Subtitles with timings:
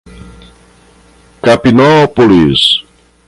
[1.43, 2.81] Capinópolis